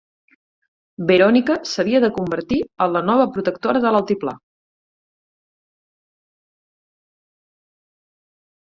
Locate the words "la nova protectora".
2.97-3.83